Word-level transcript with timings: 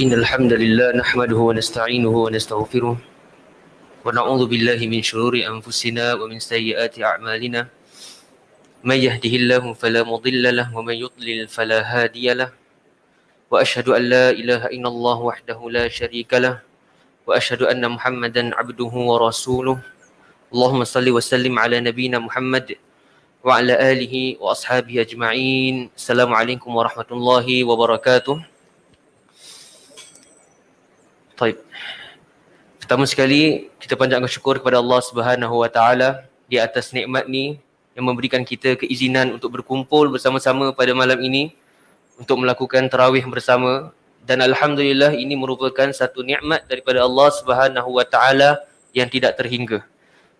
إن 0.00 0.12
الحمد 0.16 0.52
لله 0.52 0.96
نحمده 0.96 1.36
ونستعينه 1.36 2.08
ونستغفره 2.08 2.96
ونعوذ 4.04 4.42
بالله 4.48 4.80
من 4.88 5.04
شرور 5.04 5.36
أنفسنا 5.36 6.16
ومن 6.16 6.40
سيئات 6.40 6.96
أعمالنا. 6.96 7.68
من 8.80 8.96
يهده 8.96 9.34
الله 9.40 9.64
فلا 9.76 10.00
مضل 10.08 10.56
له 10.56 10.72
ومن 10.72 10.96
يضلل 11.04 11.52
فلا 11.52 11.84
هادي 11.84 12.32
له. 12.32 12.48
وأشهد 13.52 13.92
أن 13.92 14.02
لا 14.08 14.32
إله 14.32 14.72
إلا 14.72 14.88
الله 14.88 15.18
وحده 15.20 15.60
لا 15.68 15.84
شريك 15.92 16.32
له. 16.32 16.64
وأشهد 17.28 17.68
أن 17.68 17.84
محمدا 17.84 18.56
عبده 18.56 18.94
ورسوله. 19.10 19.78
اللهم 20.48 20.80
صل 20.84 21.06
وسلم 21.12 21.54
على 21.60 21.76
نبينا 21.80 22.24
محمد 22.24 22.72
وعلى 23.44 23.74
آله 23.92 24.40
وأصحابه 24.40 24.96
أجمعين. 25.04 25.92
السلام 25.92 26.30
عليكم 26.32 26.70
ورحمة 26.72 27.10
الله 27.12 27.46
وبركاته. 27.68 28.49
Taib. 31.40 31.56
Pertama 32.76 33.08
sekali, 33.08 33.72
kita 33.80 33.96
panjatkan 33.96 34.28
syukur 34.28 34.60
kepada 34.60 34.76
Allah 34.76 35.00
Subhanahu 35.00 35.64
Wa 35.64 35.72
Taala 35.72 36.28
di 36.44 36.60
atas 36.60 36.92
nikmat 36.92 37.24
ni 37.32 37.56
yang 37.96 38.04
memberikan 38.04 38.44
kita 38.44 38.76
keizinan 38.76 39.32
untuk 39.32 39.56
berkumpul 39.56 40.12
bersama-sama 40.12 40.76
pada 40.76 40.92
malam 40.92 41.16
ini 41.24 41.56
untuk 42.20 42.44
melakukan 42.44 42.92
tarawih 42.92 43.24
bersama 43.24 43.88
dan 44.28 44.44
alhamdulillah 44.44 45.16
ini 45.16 45.32
merupakan 45.32 45.88
satu 45.96 46.20
nikmat 46.20 46.68
daripada 46.68 47.00
Allah 47.00 47.32
Subhanahu 47.32 47.88
Wa 47.96 48.04
Taala 48.04 48.60
yang 48.92 49.08
tidak 49.08 49.40
terhingga. 49.40 49.80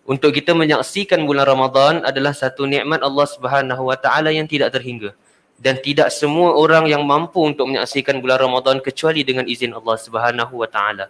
Untuk 0.05 0.37
kita 0.37 0.53
menyaksikan 0.53 1.25
bulan 1.25 1.49
Ramadan 1.49 2.05
adalah 2.05 2.37
satu 2.37 2.69
nikmat 2.69 3.01
Allah 3.01 3.25
Subhanahu 3.25 3.89
Wa 3.89 3.97
Taala 3.97 4.29
yang 4.29 4.45
tidak 4.45 4.69
terhingga 4.69 5.17
dan 5.61 5.77
tidak 5.77 6.09
semua 6.09 6.57
orang 6.57 6.89
yang 6.89 7.05
mampu 7.05 7.37
untuk 7.45 7.69
menyaksikan 7.69 8.17
bulan 8.17 8.41
Ramadan 8.41 8.81
kecuali 8.81 9.21
dengan 9.21 9.45
izin 9.45 9.77
Allah 9.77 9.95
Subhanahu 10.01 10.65
Wa 10.65 10.69
Taala 10.73 11.05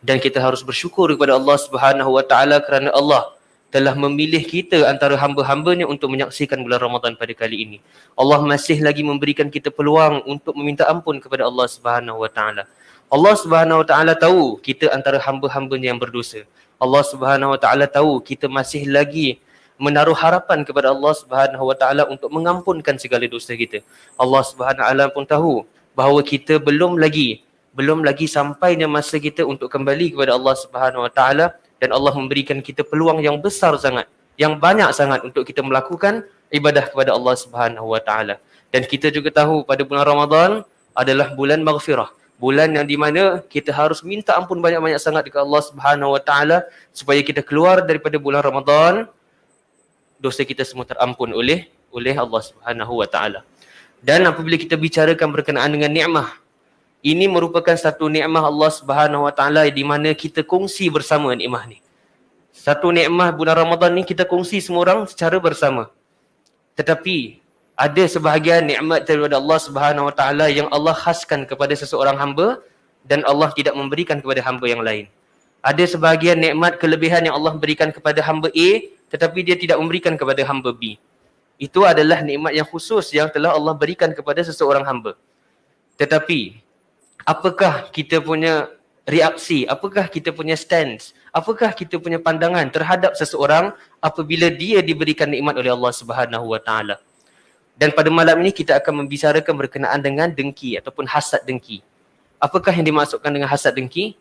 dan 0.00 0.16
kita 0.18 0.40
harus 0.42 0.64
bersyukur 0.64 1.12
kepada 1.12 1.36
Allah 1.36 1.56
Subhanahu 1.60 2.10
Wa 2.16 2.24
Taala 2.24 2.56
kerana 2.64 2.88
Allah 2.90 3.36
telah 3.72 3.96
memilih 3.96 4.44
kita 4.44 4.84
antara 4.84 5.16
hamba-hambanya 5.16 5.88
untuk 5.88 6.12
menyaksikan 6.12 6.60
bulan 6.60 6.76
Ramadan 6.76 7.16
pada 7.16 7.32
kali 7.32 7.64
ini. 7.64 7.78
Allah 8.12 8.44
masih 8.44 8.84
lagi 8.84 9.00
memberikan 9.00 9.48
kita 9.48 9.72
peluang 9.72 10.20
untuk 10.28 10.52
meminta 10.52 10.84
ampun 10.92 11.16
kepada 11.16 11.48
Allah 11.48 11.64
Subhanahu 11.70 12.20
Wa 12.20 12.28
Taala. 12.28 12.68
Allah 13.08 13.34
Subhanahu 13.36 13.80
Wa 13.80 13.86
Taala 13.88 14.12
tahu 14.12 14.60
kita 14.60 14.92
antara 14.92 15.16
hamba-hambanya 15.20 15.92
yang 15.94 16.00
berdosa. 16.00 16.44
Allah 16.76 17.00
Subhanahu 17.06 17.56
Wa 17.56 17.60
Taala 17.60 17.88
tahu 17.88 18.20
kita 18.20 18.44
masih 18.50 18.84
lagi 18.88 19.40
menaruh 19.82 20.14
harapan 20.14 20.62
kepada 20.62 20.94
Allah 20.94 21.10
Subhanahu 21.18 21.64
Wa 21.66 21.74
Taala 21.74 22.02
untuk 22.06 22.30
mengampunkan 22.30 22.94
segala 23.02 23.26
dosa 23.26 23.58
kita. 23.58 23.82
Allah 24.14 24.42
Subhanahu 24.46 24.78
Wa 24.78 24.86
Taala 24.86 25.04
pun 25.10 25.26
tahu 25.26 25.66
bahawa 25.98 26.22
kita 26.22 26.62
belum 26.62 27.02
lagi 27.02 27.42
belum 27.72 28.04
lagi 28.04 28.28
sampainya 28.28 28.84
masa 28.84 29.16
kita 29.16 29.42
untuk 29.48 29.72
kembali 29.72 30.12
kepada 30.12 30.36
Allah 30.36 30.54
Subhanahu 30.54 31.08
Wa 31.08 31.12
Taala 31.12 31.46
dan 31.80 31.90
Allah 31.90 32.12
memberikan 32.14 32.60
kita 32.60 32.84
peluang 32.84 33.24
yang 33.24 33.40
besar 33.40 33.74
sangat, 33.80 34.06
yang 34.36 34.60
banyak 34.60 34.92
sangat 34.92 35.24
untuk 35.24 35.42
kita 35.48 35.64
melakukan 35.64 36.22
ibadah 36.52 36.84
kepada 36.92 37.16
Allah 37.16 37.34
Subhanahu 37.34 37.90
Wa 37.90 38.00
Taala. 38.04 38.36
Dan 38.68 38.84
kita 38.84 39.08
juga 39.08 39.32
tahu 39.32 39.64
pada 39.64 39.82
bulan 39.88 40.04
Ramadan 40.04 40.50
adalah 40.92 41.32
bulan 41.32 41.64
maghfirah, 41.64 42.12
bulan 42.36 42.76
yang 42.76 42.84
di 42.84 43.00
mana 43.00 43.40
kita 43.40 43.72
harus 43.72 44.04
minta 44.04 44.36
ampun 44.36 44.60
banyak-banyak 44.60 45.00
sangat 45.00 45.32
kepada 45.32 45.48
Allah 45.48 45.62
Subhanahu 45.64 46.10
Wa 46.12 46.22
Taala 46.22 46.58
supaya 46.92 47.24
kita 47.24 47.40
keluar 47.40 47.80
daripada 47.88 48.20
bulan 48.20 48.44
Ramadan 48.44 49.08
dosa 50.22 50.46
kita 50.46 50.62
semua 50.62 50.86
terampun 50.86 51.34
oleh 51.34 51.66
oleh 51.90 52.14
Allah 52.14 52.40
Subhanahu 52.46 53.02
Wa 53.02 53.08
Taala. 53.10 53.42
Dan 53.98 54.22
apabila 54.22 54.54
kita 54.54 54.78
bicarakan 54.78 55.34
berkenaan 55.34 55.74
dengan 55.74 55.90
nikmat 55.90 56.30
ini 57.02 57.26
merupakan 57.26 57.74
satu 57.74 58.06
nikmat 58.06 58.46
Allah 58.46 58.70
Subhanahu 58.70 59.26
Wa 59.26 59.34
Taala 59.34 59.66
di 59.66 59.82
mana 59.82 60.14
kita 60.14 60.46
kongsi 60.46 60.86
bersama 60.86 61.34
nikmat 61.34 61.66
ni. 61.66 61.78
Satu 62.54 62.94
nikmat 62.94 63.34
bulan 63.34 63.58
Ramadan 63.58 63.90
ni 63.98 64.06
kita 64.06 64.22
kongsi 64.22 64.62
semua 64.62 64.86
orang 64.86 65.10
secara 65.10 65.42
bersama. 65.42 65.90
Tetapi 66.78 67.42
ada 67.74 68.02
sebahagian 68.06 68.62
nikmat 68.62 69.02
daripada 69.02 69.42
Allah 69.42 69.58
Subhanahu 69.58 70.06
Wa 70.08 70.14
Taala 70.14 70.46
yang 70.46 70.70
Allah 70.70 70.94
khaskan 70.94 71.42
kepada 71.42 71.74
seseorang 71.74 72.14
hamba 72.14 72.62
dan 73.02 73.26
Allah 73.26 73.50
tidak 73.50 73.74
memberikan 73.74 74.22
kepada 74.22 74.38
hamba 74.46 74.70
yang 74.70 74.86
lain. 74.86 75.10
Ada 75.66 75.98
sebahagian 75.98 76.38
nikmat 76.38 76.78
kelebihan 76.78 77.26
yang 77.26 77.34
Allah 77.34 77.58
berikan 77.58 77.90
kepada 77.90 78.22
hamba 78.22 78.46
A 78.54 78.70
tetapi 79.12 79.44
dia 79.44 79.60
tidak 79.60 79.76
memberikan 79.76 80.16
kepada 80.16 80.40
hamba 80.48 80.72
B. 80.72 80.96
Itu 81.60 81.84
adalah 81.84 82.24
nikmat 82.24 82.56
yang 82.56 82.64
khusus 82.64 83.12
yang 83.12 83.28
telah 83.28 83.52
Allah 83.52 83.76
berikan 83.76 84.08
kepada 84.16 84.40
seseorang 84.40 84.88
hamba. 84.88 85.12
Tetapi 86.00 86.64
apakah 87.28 87.92
kita 87.92 88.24
punya 88.24 88.72
reaksi, 89.04 89.68
apakah 89.68 90.08
kita 90.08 90.32
punya 90.32 90.56
stance, 90.56 91.12
apakah 91.28 91.76
kita 91.76 92.00
punya 92.00 92.16
pandangan 92.16 92.64
terhadap 92.72 93.12
seseorang 93.12 93.76
apabila 94.00 94.48
dia 94.48 94.80
diberikan 94.80 95.28
nikmat 95.28 95.60
oleh 95.60 95.70
Allah 95.70 95.92
Subhanahu 95.92 96.56
Wa 96.56 96.60
Taala. 96.64 96.96
Dan 97.76 97.92
pada 97.92 98.08
malam 98.08 98.40
ini 98.40 98.50
kita 98.50 98.80
akan 98.80 99.04
membicarakan 99.04 99.54
berkenaan 99.54 100.00
dengan 100.00 100.32
dengki 100.32 100.80
ataupun 100.80 101.04
hasad 101.04 101.44
dengki. 101.44 101.84
Apakah 102.40 102.74
yang 102.74 102.88
dimaksudkan 102.88 103.28
dengan 103.28 103.46
hasad 103.52 103.76
dengki? 103.76 104.16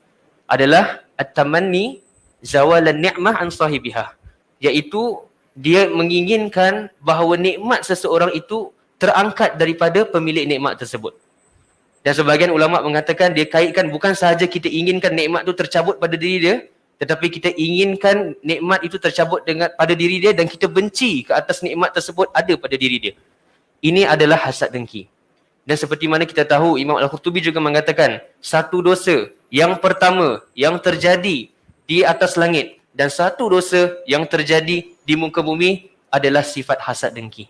Adalah 0.52 1.00
at-tamanni 1.16 2.04
zawalan 2.44 3.00
ni'mah 3.00 3.40
an 3.40 3.48
sahibiha. 3.48 4.21
Iaitu 4.62 5.26
dia 5.58 5.90
menginginkan 5.90 6.88
bahawa 7.02 7.36
nikmat 7.36 7.84
seseorang 7.84 8.32
itu 8.32 8.72
terangkat 9.02 9.58
daripada 9.58 10.06
pemilik 10.06 10.46
nikmat 10.46 10.78
tersebut. 10.78 11.18
Dan 12.02 12.18
sebahagian 12.18 12.54
ulama 12.54 12.82
mengatakan 12.82 13.34
dia 13.34 13.46
kaitkan 13.46 13.90
bukan 13.94 14.18
sahaja 14.18 14.46
kita 14.46 14.66
inginkan 14.70 15.14
nikmat 15.14 15.46
itu 15.46 15.54
tercabut 15.54 16.02
pada 16.02 16.18
diri 16.18 16.38
dia, 16.42 16.56
tetapi 16.98 17.30
kita 17.30 17.50
inginkan 17.54 18.38
nikmat 18.42 18.82
itu 18.82 18.98
tercabut 18.98 19.46
dengan 19.46 19.70
pada 19.74 19.94
diri 19.94 20.18
dia 20.18 20.34
dan 20.34 20.50
kita 20.50 20.66
benci 20.66 21.26
ke 21.26 21.34
atas 21.34 21.62
nikmat 21.62 21.94
tersebut 21.94 22.30
ada 22.34 22.54
pada 22.58 22.74
diri 22.74 22.98
dia. 22.98 23.14
Ini 23.82 24.10
adalah 24.10 24.38
hasad 24.50 24.74
dengki. 24.74 25.10
Dan 25.62 25.78
seperti 25.78 26.10
mana 26.10 26.26
kita 26.26 26.42
tahu 26.42 26.82
Imam 26.82 26.98
Al-Qurtubi 26.98 27.38
juga 27.38 27.62
mengatakan 27.62 28.18
satu 28.42 28.82
dosa 28.82 29.30
yang 29.54 29.78
pertama 29.78 30.42
yang 30.58 30.82
terjadi 30.82 31.54
di 31.86 31.98
atas 32.02 32.34
langit 32.34 32.81
dan 32.92 33.08
satu 33.08 33.48
dosa 33.48 34.00
yang 34.04 34.28
terjadi 34.28 34.84
di 34.92 35.14
muka 35.16 35.40
bumi 35.40 35.92
adalah 36.12 36.44
sifat 36.44 36.80
hasad 36.84 37.16
dengki. 37.16 37.48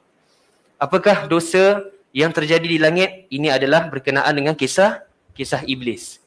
Apakah 0.77 1.25
dosa 1.25 1.85
yang 2.11 2.29
terjadi 2.35 2.67
di 2.67 2.77
langit 2.77 3.25
ini 3.31 3.47
adalah 3.47 3.87
berkenaan 3.87 4.31
dengan 4.35 4.53
kisah 4.53 5.03
kisah 5.31 5.63
iblis. 5.63 6.19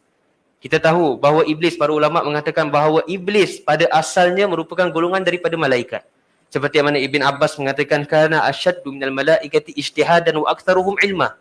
Kita 0.65 0.81
tahu 0.81 1.21
bahawa 1.21 1.45
iblis 1.45 1.77
para 1.77 1.93
ulama 1.93 2.25
mengatakan 2.25 2.73
bahawa 2.73 3.05
iblis 3.05 3.61
pada 3.61 3.85
asalnya 3.93 4.49
merupakan 4.49 4.89
golongan 4.89 5.21
daripada 5.21 5.61
malaikat. 5.61 6.03
Seperti 6.49 6.81
mana 6.81 6.97
Ibn 6.97 7.21
Abbas 7.35 7.61
mengatakan 7.61 8.09
kana 8.09 8.49
asyaddu 8.49 8.89
minal 8.89 9.13
malaikati 9.13 9.77
ijtihadan 9.77 10.41
wa 10.41 10.49
aktsaruhum 10.49 10.97
ilma. 11.05 11.37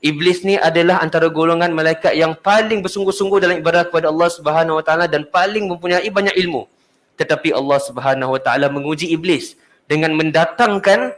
Iblis 0.00 0.48
ni 0.48 0.56
adalah 0.56 1.04
antara 1.04 1.28
golongan 1.28 1.76
malaikat 1.76 2.16
yang 2.16 2.32
paling 2.32 2.80
bersungguh-sungguh 2.80 3.38
dalam 3.38 3.60
ibadah 3.60 3.86
kepada 3.86 4.08
Allah 4.08 4.30
Subhanahu 4.32 4.80
wa 4.80 4.84
taala 4.86 5.04
dan 5.04 5.28
paling 5.28 5.68
mempunyai 5.68 6.08
banyak 6.08 6.32
ilmu. 6.40 6.71
Tetapi 7.20 7.52
Allah 7.52 7.78
Subhanahu 7.82 8.36
wa 8.36 8.40
taala 8.40 8.72
menguji 8.72 9.12
iblis 9.12 9.56
dengan 9.86 10.16
mendatangkan 10.16 11.12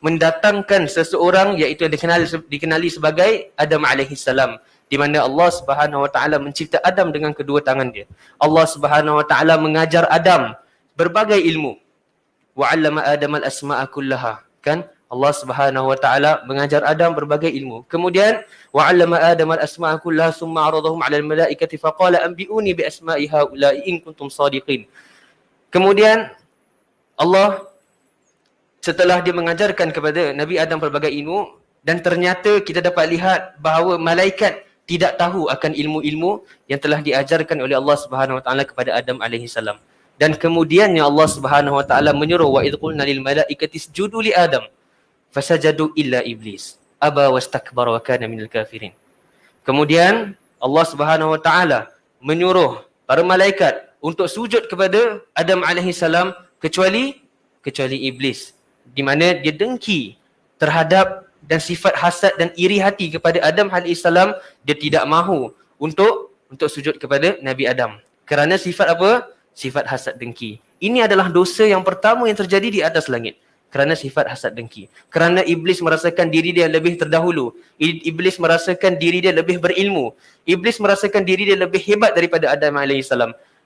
mendatangkan 0.00 0.88
seseorang 0.88 1.60
iaitu 1.60 1.84
yang 1.84 1.92
dikenali 1.92 2.24
dikenali 2.48 2.88
sebagai 2.88 3.52
Adam 3.60 3.84
alaihi 3.84 4.16
salam 4.16 4.56
di 4.90 4.96
mana 4.98 5.22
Allah 5.22 5.48
Subhanahu 5.54 6.02
wa 6.02 6.10
taala 6.10 6.42
mencipta 6.42 6.82
Adam 6.82 7.14
dengan 7.14 7.30
kedua 7.30 7.62
tangan 7.62 7.94
dia. 7.94 8.10
Allah 8.42 8.66
Subhanahu 8.66 9.22
wa 9.22 9.24
taala 9.24 9.54
mengajar 9.54 10.08
Adam 10.10 10.58
berbagai 10.98 11.38
ilmu. 11.38 11.78
Wa 12.58 12.74
'allama 12.74 13.06
Adam 13.06 13.38
al-asma'a 13.38 13.86
kullaha. 13.86 14.42
Kan? 14.58 14.82
Allah 15.06 15.32
Subhanahu 15.34 15.94
wa 15.94 15.96
taala 15.98 16.42
mengajar 16.42 16.82
Adam 16.82 17.14
berbagai 17.14 17.48
ilmu. 17.54 17.86
Kemudian 17.86 18.42
wa 18.74 18.82
'allama 18.90 19.22
Adam 19.22 19.54
al-asma'a 19.54 20.02
kullaha 20.02 20.34
thumma 20.34 20.66
'aradahum 20.66 20.98
'ala 20.98 21.22
al-mala'ikati 21.22 21.78
faqala 21.78 22.26
anbi'uni 22.26 22.74
bi 22.74 22.82
asma'i 22.82 23.30
haula'i 23.30 23.86
in 23.86 24.02
kuntum 24.02 24.26
shadiqin. 24.26 24.90
Kemudian 25.70 26.30
Allah 27.14 27.70
setelah 28.82 29.22
dia 29.22 29.30
mengajarkan 29.30 29.94
kepada 29.94 30.34
Nabi 30.34 30.58
Adam 30.58 30.82
pelbagai 30.82 31.12
ilmu 31.12 31.60
dan 31.86 32.02
ternyata 32.04 32.60
kita 32.60 32.84
dapat 32.84 33.08
lihat 33.12 33.56
bahawa 33.60 33.96
malaikat 33.96 34.66
tidak 34.90 35.14
tahu 35.20 35.46
akan 35.46 35.70
ilmu-ilmu 35.70 36.42
yang 36.66 36.82
telah 36.82 36.98
diajarkan 36.98 37.62
oleh 37.62 37.78
Allah 37.78 37.96
Subhanahu 37.96 38.40
Wa 38.40 38.44
Taala 38.44 38.62
kepada 38.66 38.90
Adam 38.98 39.22
alaihi 39.22 39.46
salam. 39.46 39.78
Dan 40.18 40.34
kemudiannya 40.34 41.00
Allah 41.00 41.28
Subhanahu 41.30 41.78
Wa 41.78 41.86
Taala 41.86 42.10
menyuruh 42.10 42.50
wa 42.50 42.60
idh 42.66 42.74
qulna 42.74 43.06
lil 43.06 43.22
malaikati 43.22 43.78
isjudu 43.78 44.18
li 44.18 44.34
Adam 44.34 44.66
fasajadu 45.30 45.94
illa 45.94 46.26
iblis 46.26 46.74
aba 46.98 47.30
wastakbara 47.30 47.94
wa 47.94 48.02
kana 48.02 48.26
minal 48.26 48.50
kafirin. 48.50 48.90
Kemudian 49.62 50.34
Allah 50.58 50.84
Subhanahu 50.90 51.38
Wa 51.38 51.40
Taala 51.40 51.80
menyuruh 52.18 52.82
para 53.06 53.22
malaikat 53.22 53.89
untuk 54.00 54.26
sujud 54.26 54.66
kepada 54.66 55.20
Adam 55.36 55.60
alaihi 55.64 55.92
salam 55.92 56.32
kecuali 56.60 57.20
kecuali 57.60 58.08
iblis 58.08 58.56
di 58.90 59.04
mana 59.04 59.36
dia 59.36 59.52
dengki 59.52 60.16
terhadap 60.56 61.30
dan 61.44 61.60
sifat 61.60 61.96
hasad 61.96 62.32
dan 62.36 62.52
iri 62.56 62.80
hati 62.80 63.12
kepada 63.12 63.40
Adam 63.40 63.72
AS 63.72 64.04
dia 64.64 64.76
tidak 64.76 65.04
mahu 65.08 65.52
untuk 65.80 66.30
untuk 66.50 66.68
sujud 66.68 66.98
kepada 66.98 67.38
Nabi 67.40 67.64
Adam. 67.64 67.96
Kerana 68.26 68.58
sifat 68.58 68.98
apa? 68.98 69.30
Sifat 69.54 69.86
hasad 69.86 70.18
dengki. 70.18 70.58
Ini 70.82 71.06
adalah 71.06 71.30
dosa 71.30 71.66
yang 71.66 71.82
pertama 71.86 72.26
yang 72.26 72.38
terjadi 72.38 72.68
di 72.68 72.80
atas 72.82 73.06
langit. 73.06 73.38
Kerana 73.70 73.94
sifat 73.94 74.26
hasad 74.26 74.58
dengki. 74.58 74.90
Kerana 75.14 75.46
iblis 75.46 75.78
merasakan 75.78 76.26
diri 76.26 76.50
dia 76.50 76.66
lebih 76.66 76.98
terdahulu. 76.98 77.54
Iblis 77.78 78.42
merasakan 78.42 78.98
diri 78.98 79.22
dia 79.22 79.30
lebih 79.30 79.62
berilmu. 79.62 80.10
Iblis 80.42 80.82
merasakan 80.82 81.22
diri 81.22 81.54
dia 81.54 81.58
lebih 81.58 81.78
hebat 81.86 82.10
daripada 82.18 82.50
Adam 82.50 82.82
AS. 82.82 83.14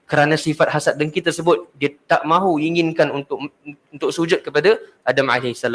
Kerana 0.05 0.37
sifat 0.37 0.69
hasad 0.69 1.01
dengki 1.01 1.17
tersebut, 1.21 1.73
dia 1.73 1.89
tak 2.05 2.21
mahu 2.29 2.61
inginkan 2.61 3.09
untuk 3.09 3.41
untuk 3.89 4.09
sujud 4.13 4.45
kepada 4.45 4.77
Adam 5.01 5.33
AS. 5.33 5.65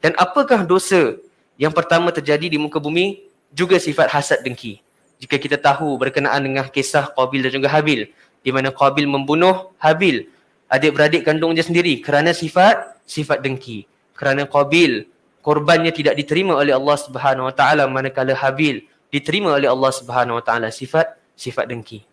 Dan 0.00 0.12
apakah 0.16 0.64
dosa 0.64 1.20
yang 1.60 1.76
pertama 1.76 2.08
terjadi 2.08 2.48
di 2.48 2.56
muka 2.56 2.80
bumi? 2.80 3.28
Juga 3.52 3.76
sifat 3.76 4.08
hasad 4.12 4.40
dengki 4.40 4.80
jika 5.16 5.36
kita 5.40 5.56
tahu 5.56 5.96
berkenaan 5.96 6.44
dengan 6.44 6.64
kisah 6.68 7.08
Qabil 7.12 7.48
dan 7.48 7.52
juga 7.52 7.72
Habil 7.72 8.12
di 8.44 8.50
mana 8.52 8.68
Qabil 8.68 9.08
membunuh 9.08 9.72
Habil 9.80 10.28
adik-beradik 10.68 11.24
kandungnya 11.24 11.64
sendiri 11.64 11.98
kerana 12.04 12.36
sifat 12.36 13.00
sifat 13.08 13.40
dengki 13.40 13.88
kerana 14.12 14.44
Qabil 14.44 15.08
korbannya 15.40 15.92
tidak 15.94 16.18
diterima 16.18 16.58
oleh 16.58 16.76
Allah 16.76 16.96
Subhanahu 17.00 17.48
Wa 17.48 17.54
Taala 17.56 17.88
manakala 17.88 18.36
Habil 18.36 18.84
diterima 19.08 19.56
oleh 19.56 19.70
Allah 19.70 19.92
Subhanahu 19.94 20.42
Wa 20.42 20.44
Taala 20.44 20.68
sifat 20.68 21.16
sifat 21.32 21.70
dengki 21.70 22.04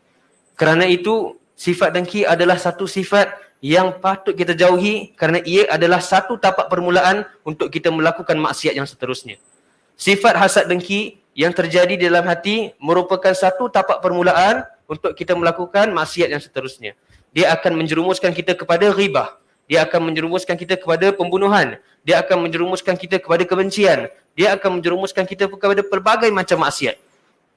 kerana 0.55 0.87
itu 0.87 1.35
sifat 1.53 1.93
dengki 1.93 2.25
adalah 2.25 2.57
satu 2.57 2.89
sifat 2.89 3.33
yang 3.63 3.95
patut 4.03 4.35
kita 4.35 4.51
jauhi 4.51 5.15
kerana 5.15 5.39
ia 5.47 5.69
adalah 5.71 6.03
satu 6.03 6.35
tapak 6.35 6.67
permulaan 6.67 7.23
untuk 7.47 7.71
kita 7.71 7.87
melakukan 7.87 8.35
maksiat 8.35 8.75
yang 8.75 8.85
seterusnya 8.85 9.39
sifat 9.95 10.35
hasad 10.35 10.67
dengki 10.67 11.23
yang 11.33 11.53
terjadi 11.53 11.97
di 11.97 12.05
dalam 12.05 12.25
hati 12.29 12.73
merupakan 12.77 13.33
satu 13.33 13.69
tapak 13.69 14.01
permulaan 14.01 14.65
untuk 14.85 15.17
kita 15.17 15.33
melakukan 15.33 15.89
maksiat 15.89 16.29
yang 16.29 16.41
seterusnya. 16.41 16.93
Dia 17.33 17.49
akan 17.57 17.81
menjerumuskan 17.81 18.29
kita 18.31 18.53
kepada 18.53 18.93
ribah. 18.93 19.41
Dia 19.65 19.87
akan 19.89 20.13
menjerumuskan 20.13 20.53
kita 20.53 20.77
kepada 20.77 21.09
pembunuhan. 21.09 21.81
Dia 22.05 22.21
akan 22.21 22.45
menjerumuskan 22.45 22.93
kita 22.93 23.17
kepada 23.17 23.41
kebencian. 23.47 24.11
Dia 24.37 24.53
akan 24.53 24.79
menjerumuskan 24.79 25.25
kita 25.25 25.49
kepada 25.49 25.81
pelbagai 25.81 26.29
macam 26.29 26.61
maksiat. 26.61 26.99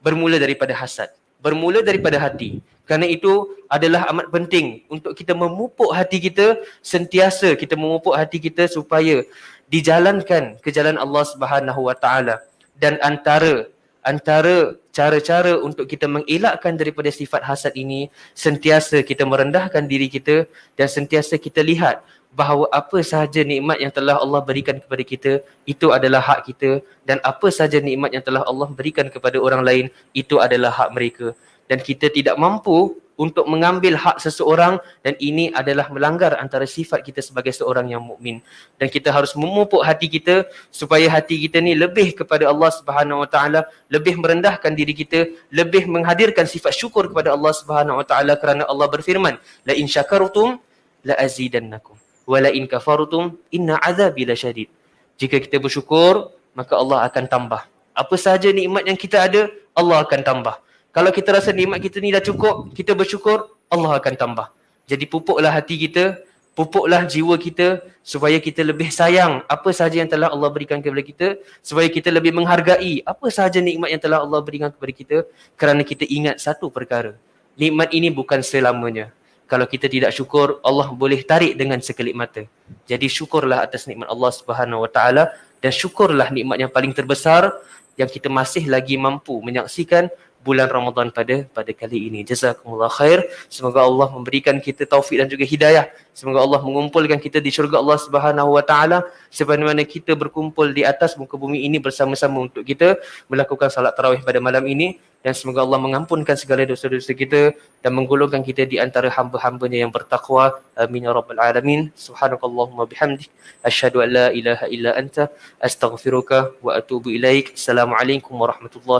Bermula 0.01 0.41
daripada 0.41 0.73
hasad. 0.73 1.13
Bermula 1.43 1.85
daripada 1.85 2.17
hati. 2.17 2.59
Kerana 2.87 3.03
itu 3.03 3.57
adalah 3.67 4.07
amat 4.15 4.31
penting 4.31 4.87
untuk 4.87 5.11
kita 5.11 5.35
memupuk 5.35 5.91
hati 5.91 6.23
kita 6.23 6.55
sentiasa 6.79 7.51
kita 7.59 7.75
memupuk 7.75 8.15
hati 8.15 8.39
kita 8.39 8.63
supaya 8.71 9.27
dijalankan 9.67 10.55
ke 10.63 10.71
jalan 10.71 10.95
Allah 10.95 11.27
Subhanahu 11.27 11.91
Wa 11.91 11.95
Taala 11.99 12.39
dan 12.79 12.95
antara 13.03 13.67
antara 14.07 14.79
cara-cara 14.95 15.59
untuk 15.59 15.85
kita 15.91 16.07
mengelakkan 16.07 16.79
daripada 16.79 17.11
sifat 17.11 17.43
hasad 17.43 17.75
ini 17.75 18.07
sentiasa 18.31 19.03
kita 19.03 19.27
merendahkan 19.27 19.83
diri 19.83 20.07
kita 20.07 20.47
dan 20.79 20.87
sentiasa 20.87 21.35
kita 21.35 21.59
lihat 21.59 21.99
bahawa 22.31 22.65
apa 22.71 23.01
sahaja 23.01 23.41
nikmat 23.41 23.77
yang 23.83 23.91
telah 23.91 24.15
Allah 24.23 24.39
berikan 24.45 24.77
kepada 24.79 25.03
kita 25.03 25.31
itu 25.67 25.87
adalah 25.89 26.21
hak 26.23 26.39
kita. 26.47 26.85
Dan 27.01 27.17
apa 27.31 27.47
sahaja 27.49 27.81
nikmat 27.81 28.13
yang 28.15 28.23
telah 28.23 28.45
Allah 28.45 28.69
berikan 28.71 29.07
kepada 29.09 29.37
orang 29.41 29.61
lain 29.65 29.85
itu 30.13 30.37
adalah 30.37 30.69
hak 30.69 30.89
mereka 30.95 31.33
dan 31.67 31.83
kita 31.83 32.07
tidak 32.11 32.39
mampu 32.39 32.95
untuk 33.17 33.49
mengambil 33.49 33.97
hak 33.97 34.21
seseorang 34.21 34.77
dan 35.01 35.17
ini 35.17 35.49
adalah 35.49 35.89
melanggar 35.89 36.37
antara 36.37 36.69
sifat 36.69 37.01
kita 37.01 37.19
sebagai 37.25 37.49
seorang 37.49 37.89
yang 37.89 37.99
mukmin. 38.05 38.39
Dan 38.77 38.93
kita 38.93 39.09
harus 39.09 39.33
memupuk 39.33 39.81
hati 39.81 40.05
kita 40.05 40.45
supaya 40.69 41.09
hati 41.09 41.41
kita 41.49 41.57
ni 41.57 41.73
lebih 41.73 42.13
kepada 42.13 42.45
Allah 42.45 42.69
Subhanahu 42.69 43.25
Wa 43.25 43.29
Taala 43.29 43.59
lebih 43.89 44.21
merendahkan 44.21 44.69
diri 44.77 44.93
kita 44.93 45.33
lebih 45.49 45.89
menghadirkan 45.89 46.45
sifat 46.45 46.77
syukur 46.77 47.09
kepada 47.09 47.33
Allah 47.33 47.51
Subhanahu 47.57 47.99
Wa 47.99 48.05
Taala 48.05 48.37
kerana 48.37 48.69
Allah 48.69 48.85
berfirman 48.85 49.35
la 49.65 49.73
in 49.73 49.89
syakartum 49.89 50.61
la 51.01 51.17
azidannakum 51.17 51.97
wa 52.29 52.37
la 52.37 52.53
in 52.53 52.69
kafartum 52.69 53.33
inna 53.49 53.81
azabi 53.81 54.29
lasyadid 54.29 54.69
jika 55.17 55.41
kita 55.41 55.57
bersyukur 55.57 56.37
maka 56.53 56.77
Allah 56.77 57.09
akan 57.09 57.25
tambah. 57.25 57.61
Apa 57.97 58.13
sahaja 58.13 58.53
nikmat 58.53 58.85
yang 58.85 58.93
kita 58.93 59.25
ada 59.25 59.49
Allah 59.73 60.05
akan 60.05 60.21
tambah 60.21 60.66
kalau 60.97 61.13
kita 61.13 61.29
rasa 61.29 61.53
nikmat 61.53 61.77
kita 61.77 62.01
ni 62.01 62.09
dah 62.09 62.25
cukup, 62.25 62.73
kita 62.73 62.97
bersyukur, 62.97 63.53
Allah 63.69 64.01
akan 64.01 64.17
tambah. 64.17 64.49
Jadi 64.89 65.05
pupuklah 65.05 65.53
hati 65.53 65.77
kita, 65.77 66.17
pupuklah 66.57 67.05
jiwa 67.05 67.37
kita 67.37 67.85
supaya 68.01 68.41
kita 68.41 68.65
lebih 68.65 68.89
sayang 68.89 69.45
apa 69.45 69.69
sahaja 69.69 70.01
yang 70.01 70.09
telah 70.09 70.33
Allah 70.33 70.49
berikan 70.49 70.81
kepada 70.81 71.05
kita, 71.05 71.27
supaya 71.61 71.85
kita 71.85 72.09
lebih 72.09 72.33
menghargai 72.33 73.05
apa 73.05 73.29
sahaja 73.29 73.61
nikmat 73.61 73.93
yang 73.93 74.01
telah 74.01 74.25
Allah 74.25 74.41
berikan 74.41 74.73
kepada 74.73 74.89
kita 74.89 75.17
kerana 75.53 75.85
kita 75.85 76.01
ingat 76.09 76.41
satu 76.41 76.73
perkara. 76.73 77.13
Nikmat 77.61 77.93
ini 77.93 78.09
bukan 78.09 78.41
selamanya. 78.41 79.13
Kalau 79.45 79.69
kita 79.69 79.85
tidak 79.85 80.09
syukur, 80.17 80.57
Allah 80.65 80.89
boleh 80.89 81.21
tarik 81.21 81.61
dengan 81.61 81.77
sekelip 81.77 82.17
mata. 82.17 82.41
Jadi 82.89 83.05
syukurlah 83.05 83.61
atas 83.69 83.85
nikmat 83.85 84.09
Allah 84.09 84.33
Subhanahu 84.33 84.81
Wa 84.81 84.89
Taala 84.89 85.29
dan 85.61 85.69
syukurlah 85.69 86.33
nikmat 86.33 86.57
yang 86.57 86.73
paling 86.73 86.89
terbesar 86.89 87.53
yang 88.01 88.09
kita 88.09 88.33
masih 88.33 88.65
lagi 88.65 88.97
mampu 88.97 89.37
menyaksikan 89.45 90.09
bulan 90.47 90.67
Ramadan 90.71 91.07
pada 91.17 91.35
pada 91.57 91.71
kali 91.81 92.07
ini. 92.07 92.23
Jazakumullah 92.29 92.87
khair. 92.87 93.19
Semoga 93.51 93.83
Allah 93.83 94.07
memberikan 94.15 94.55
kita 94.63 94.87
taufik 94.87 95.19
dan 95.19 95.27
juga 95.27 95.43
hidayah. 95.43 95.85
Semoga 96.15 96.39
Allah 96.45 96.59
mengumpulkan 96.63 97.19
kita 97.25 97.43
di 97.43 97.51
syurga 97.51 97.77
Allah 97.83 97.99
Subhanahu 98.05 98.55
wa 98.55 98.63
taala 98.69 99.03
sebagaimana 99.29 99.83
kita 99.83 100.15
berkumpul 100.15 100.71
di 100.71 100.87
atas 100.87 101.19
muka 101.19 101.35
bumi 101.35 101.67
ini 101.67 101.77
bersama-sama 101.77 102.47
untuk 102.47 102.63
kita 102.63 102.97
melakukan 103.27 103.67
salat 103.67 103.93
tarawih 103.93 104.23
pada 104.23 104.39
malam 104.39 104.63
ini 104.65 104.97
dan 105.27 105.35
semoga 105.35 105.59
Allah 105.65 105.77
mengampunkan 105.83 106.39
segala 106.39 106.63
dosa-dosa 106.63 107.11
kita 107.11 107.51
dan 107.83 107.91
menggolongkan 107.91 108.47
kita 108.47 108.63
di 108.63 108.79
antara 108.79 109.11
hamba-hambanya 109.11 109.83
yang 109.83 109.91
bertakwa. 109.91 110.55
Amin 110.79 111.03
ya 111.03 111.11
rabbal 111.11 111.35
alamin. 111.35 111.91
Subhanakallahumma 111.99 112.87
bihamdik 112.87 113.27
asyhadu 113.59 113.99
an 114.07 114.09
la 114.15 114.25
ilaha 114.31 114.65
illa 114.71 114.95
anta 114.95 115.27
astaghfiruka 115.59 116.55
wa 116.63 116.79
atubu 116.79 117.11
ilaik. 117.11 117.59
Assalamualaikum 117.59 118.39
warahmatullahi 118.39 118.95